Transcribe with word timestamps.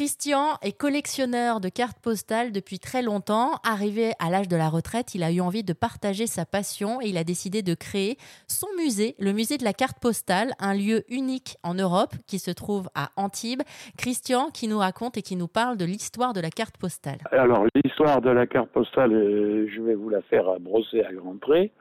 Christian 0.00 0.56
est 0.62 0.72
collectionneur 0.72 1.60
de 1.60 1.68
cartes 1.68 1.98
postales 2.02 2.52
depuis 2.52 2.78
très 2.78 3.02
longtemps. 3.02 3.60
Arrivé 3.70 4.12
à 4.18 4.30
l'âge 4.30 4.48
de 4.48 4.56
la 4.56 4.70
retraite, 4.70 5.14
il 5.14 5.22
a 5.22 5.30
eu 5.30 5.42
envie 5.42 5.62
de 5.62 5.74
partager 5.74 6.26
sa 6.26 6.46
passion 6.46 7.02
et 7.02 7.08
il 7.08 7.18
a 7.18 7.22
décidé 7.22 7.60
de 7.60 7.74
créer 7.74 8.16
son 8.48 8.68
musée, 8.78 9.14
le 9.18 9.34
musée 9.34 9.58
de 9.58 9.62
la 9.62 9.74
carte 9.74 10.00
postale, 10.00 10.52
un 10.58 10.72
lieu 10.72 11.02
unique 11.10 11.58
en 11.62 11.74
Europe 11.74 12.14
qui 12.26 12.38
se 12.38 12.50
trouve 12.50 12.88
à 12.94 13.10
Antibes. 13.16 13.60
Christian 13.98 14.48
qui 14.48 14.68
nous 14.68 14.78
raconte 14.78 15.18
et 15.18 15.20
qui 15.20 15.36
nous 15.36 15.48
parle 15.48 15.76
de 15.76 15.84
l'histoire 15.84 16.32
de 16.32 16.40
la 16.40 16.48
carte 16.48 16.78
postale. 16.78 17.18
Alors 17.30 17.66
l'histoire 17.74 18.22
de 18.22 18.30
la 18.30 18.46
carte 18.46 18.70
postale, 18.70 19.12
euh, 19.12 19.68
je 19.68 19.82
vais 19.82 19.96
vous 19.96 20.08
la 20.08 20.22
faire 20.22 20.58
brosser 20.60 21.02
à 21.02 21.12
grands 21.12 21.36
traits. 21.36 21.72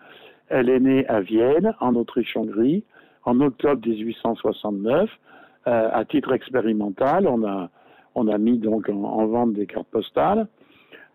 Elle 0.50 0.70
est 0.70 0.82
née 0.82 1.08
à 1.08 1.22
Vienne, 1.22 1.74
en 1.80 1.96
Autriche-Hongrie, 1.96 2.84
en 3.24 3.40
octobre 3.40 3.88
1869. 3.88 5.10
Euh, 5.68 5.90
à 5.94 6.04
titre 6.04 6.34
expérimental, 6.34 7.26
on 7.26 7.48
a 7.48 7.70
on 8.20 8.28
a 8.28 8.38
mis 8.38 8.58
donc 8.58 8.90
en, 8.90 9.26
vente 9.28 9.54
des 9.54 9.66
cartes 9.66 9.88
postales. 9.88 10.48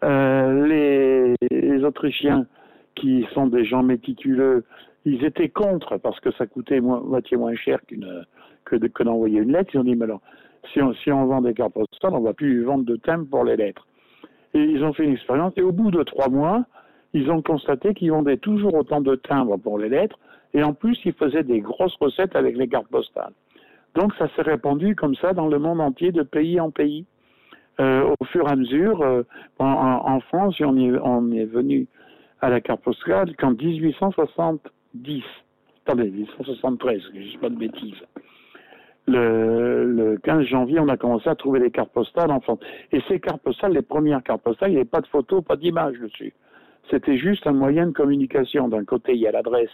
Euh, 0.02 1.36
les, 1.50 1.84
Autrichiens, 1.84 2.46
qui 2.94 3.26
sont 3.34 3.46
des 3.46 3.64
gens 3.64 3.82
méticuleux, 3.82 4.64
ils 5.04 5.24
étaient 5.24 5.50
contre 5.50 5.98
parce 5.98 6.18
que 6.20 6.32
ça 6.32 6.46
coûtait 6.46 6.80
moitié 6.80 7.36
moins 7.36 7.54
cher 7.54 7.78
que, 8.64 9.02
d'envoyer 9.02 9.40
une 9.40 9.52
lettre. 9.52 9.70
Ils 9.74 9.80
ont 9.80 9.84
dit 9.84 9.94
mais 9.94 10.04
alors 10.04 10.22
si 10.72 10.80
on, 10.80 10.94
si 10.94 11.12
on 11.12 11.26
vend 11.26 11.42
des 11.42 11.52
cartes 11.52 11.74
postales, 11.74 12.14
on 12.14 12.20
va 12.20 12.32
plus 12.32 12.62
vendre 12.62 12.84
de 12.84 12.96
thèmes 12.96 13.26
pour 13.26 13.44
les 13.44 13.56
lettres. 13.56 13.86
Et 14.54 14.62
ils 14.62 14.82
ont 14.82 14.92
fait 14.92 15.04
une 15.04 15.12
expérience 15.12 15.52
et 15.56 15.62
au 15.62 15.72
bout 15.72 15.90
de 15.90 16.02
trois 16.04 16.28
mois, 16.28 16.64
ils 17.12 17.30
ont 17.30 17.42
constaté 17.42 17.92
qu'ils 17.92 18.12
vendaient 18.12 18.38
toujours 18.38 18.74
autant 18.74 19.00
de 19.00 19.14
timbres 19.16 19.58
pour 19.58 19.78
les 19.78 19.88
lettres 19.88 20.18
et 20.54 20.62
en 20.62 20.72
plus 20.72 20.98
ils 21.04 21.12
faisaient 21.12 21.42
des 21.42 21.60
grosses 21.60 21.96
recettes 22.00 22.34
avec 22.34 22.56
les 22.56 22.68
cartes 22.68 22.88
postales. 22.88 23.32
Donc 23.94 24.14
ça 24.16 24.28
s'est 24.34 24.42
répandu 24.42 24.96
comme 24.96 25.14
ça 25.14 25.32
dans 25.32 25.48
le 25.48 25.58
monde 25.58 25.80
entier, 25.80 26.12
de 26.12 26.22
pays 26.22 26.60
en 26.60 26.70
pays. 26.70 27.06
Euh, 27.80 28.14
au 28.20 28.24
fur 28.26 28.46
et 28.48 28.52
à 28.52 28.56
mesure, 28.56 29.02
euh, 29.02 29.22
en, 29.58 30.20
France, 30.20 30.60
on, 30.60 30.76
est, 30.76 31.44
venu 31.44 31.86
à 32.40 32.48
la 32.48 32.60
carte 32.60 32.82
postale 32.82 33.34
qu'en 33.36 33.52
1870. 33.52 35.22
Attendez, 35.86 36.10
1873, 36.10 37.02
je 37.12 37.18
ne 37.18 37.24
dis 37.24 37.38
pas 37.38 37.48
de 37.48 37.56
bêtises. 37.56 38.02
Le, 39.06 39.84
le, 39.84 40.16
15 40.18 40.44
janvier, 40.46 40.80
on 40.80 40.88
a 40.88 40.96
commencé 40.96 41.28
à 41.28 41.34
trouver 41.34 41.60
des 41.60 41.70
cartes 41.70 41.92
postales 41.92 42.30
en 42.30 42.40
France. 42.40 42.60
Et 42.90 43.00
ces 43.08 43.20
cartes 43.20 43.42
postales, 43.42 43.72
les 43.72 43.82
premières 43.82 44.22
cartes 44.22 44.42
postales, 44.42 44.70
il 44.70 44.74
n'y 44.74 44.78
avait 44.78 44.88
pas 44.88 45.02
de 45.02 45.06
photo, 45.08 45.42
pas 45.42 45.56
d'image 45.56 45.98
dessus. 45.98 46.32
C'était 46.90 47.18
juste 47.18 47.46
un 47.46 47.52
moyen 47.52 47.86
de 47.86 47.92
communication. 47.92 48.68
D'un 48.68 48.84
côté, 48.84 49.14
il 49.14 49.20
y 49.20 49.26
a 49.26 49.32
l'adresse 49.32 49.70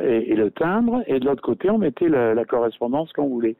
et, 0.00 0.34
le 0.34 0.50
timbre, 0.50 1.02
et 1.06 1.18
de 1.18 1.24
l'autre 1.24 1.42
côté, 1.42 1.70
on 1.70 1.78
mettait 1.78 2.08
la, 2.08 2.44
correspondance 2.44 3.12
qu'on 3.12 3.28
voulait. 3.28 3.56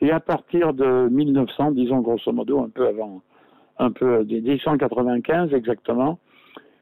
Et 0.00 0.10
à 0.10 0.20
partir 0.20 0.72
de 0.74 1.08
1900, 1.08 1.72
disons 1.72 2.00
grosso 2.00 2.32
modo, 2.32 2.60
un 2.60 2.68
peu 2.68 2.86
avant, 2.86 3.22
un 3.78 3.90
peu 3.90 4.24
1895 4.24 5.54
exactement, 5.54 6.18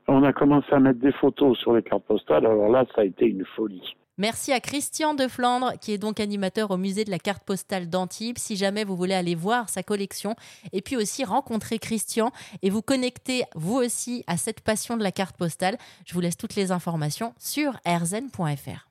on 0.09 0.23
a 0.25 0.33
commencé 0.33 0.73
à 0.73 0.81
mettre 0.81 1.01
des 1.01 1.13
photos 1.13 1.59
sur 1.59 1.75
les 1.75 1.83
cartes 1.83 2.05
postales. 2.05 2.47
Alors 2.47 2.69
là, 2.69 2.85
ça 2.95 3.03
a 3.03 3.05
été 3.05 3.27
une 3.27 3.45
folie. 3.45 3.95
Merci 4.21 4.53
à 4.53 4.61
Christian 4.61 5.15
de 5.15 5.29
Flandre, 5.29 5.73
qui 5.81 5.93
est 5.93 5.99
donc 5.99 6.21
animateur 6.21 6.71
au 6.71 6.77
musée 6.77 7.05
de 7.05 7.11
la 7.11 7.19
carte 7.19 7.43
postale 7.43 7.89
d'Antibes. 7.89 8.37
Si 8.37 8.55
jamais 8.55 8.85
vous 8.85 8.95
voulez 8.95 9.15
aller 9.15 9.35
voir 9.35 9.71
sa 9.71 9.83
collection 9.83 10.35
et 10.73 10.83
puis 10.83 10.97
aussi 10.97 11.25
rencontrer 11.25 11.79
Christian 11.79 12.31
et 12.61 12.69
vous 12.69 12.83
connecter 12.83 13.45
vous 13.55 13.77
aussi 13.77 14.23
à 14.27 14.37
cette 14.37 14.61
passion 14.61 14.99
de 14.99 15.03
la 15.03 15.11
carte 15.11 15.39
postale, 15.39 15.79
je 16.05 16.13
vous 16.13 16.21
laisse 16.21 16.37
toutes 16.37 16.55
les 16.55 16.71
informations 16.71 17.33
sur 17.39 17.73
rzn.fr. 17.87 18.90